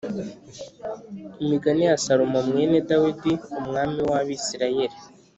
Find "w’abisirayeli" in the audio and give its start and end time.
4.09-4.97